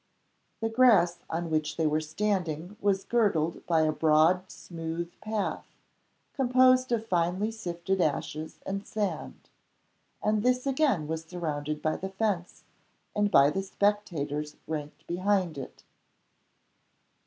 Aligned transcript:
The 0.61 0.69
grass 0.69 1.19
on 1.29 1.51
which 1.51 1.77
they 1.77 1.85
were 1.85 2.01
standing 2.01 2.75
was 2.81 3.03
girdled 3.03 3.63
by 3.67 3.81
a 3.81 3.91
broad 3.91 4.49
smooth 4.49 5.13
path, 5.21 5.75
composed 6.33 6.91
of 6.91 7.05
finely 7.05 7.51
sifted 7.51 8.01
ashes 8.01 8.61
and 8.65 8.83
sand 8.87 9.47
and 10.23 10.41
this 10.41 10.65
again 10.65 11.05
was 11.07 11.23
surrounded 11.25 11.83
by 11.83 11.97
the 11.97 12.09
fence 12.09 12.63
and 13.15 13.29
by 13.29 13.51
the 13.51 13.61
spectators 13.61 14.55
ranked 14.65 15.05
behind 15.05 15.55
it. 15.55 15.83